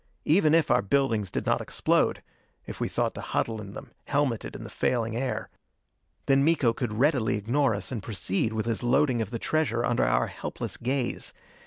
[0.25, 2.23] Even if our buildings did not explode
[2.65, 5.47] if we thought to huddle in them, helmeted in the failing air
[6.25, 10.03] then Miko could readily ignore us and proceed with his loading of the treasure under
[10.03, 11.35] our helpless gaze.